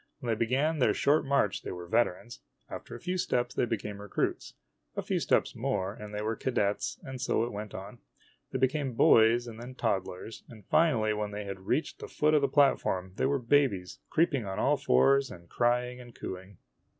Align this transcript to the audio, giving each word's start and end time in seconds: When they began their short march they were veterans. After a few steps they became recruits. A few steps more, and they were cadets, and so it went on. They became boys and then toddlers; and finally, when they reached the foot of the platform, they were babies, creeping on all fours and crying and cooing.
When 0.19 0.29
they 0.31 0.35
began 0.35 0.79
their 0.79 0.95
short 0.95 1.25
march 1.27 1.61
they 1.61 1.71
were 1.71 1.85
veterans. 1.85 2.39
After 2.71 2.95
a 2.95 2.99
few 2.99 3.19
steps 3.19 3.53
they 3.53 3.65
became 3.65 4.01
recruits. 4.01 4.55
A 4.95 5.03
few 5.03 5.19
steps 5.19 5.55
more, 5.55 5.93
and 5.93 6.11
they 6.11 6.23
were 6.23 6.35
cadets, 6.35 6.99
and 7.03 7.21
so 7.21 7.43
it 7.43 7.51
went 7.51 7.75
on. 7.75 7.99
They 8.51 8.57
became 8.57 8.93
boys 8.93 9.45
and 9.45 9.61
then 9.61 9.75
toddlers; 9.75 10.43
and 10.49 10.65
finally, 10.65 11.13
when 11.13 11.29
they 11.29 11.45
reached 11.53 11.99
the 11.99 12.07
foot 12.07 12.33
of 12.33 12.41
the 12.41 12.47
platform, 12.47 13.13
they 13.17 13.27
were 13.27 13.37
babies, 13.37 13.99
creeping 14.09 14.43
on 14.43 14.57
all 14.57 14.75
fours 14.75 15.29
and 15.29 15.47
crying 15.47 15.99
and 16.01 16.15
cooing. 16.15 16.57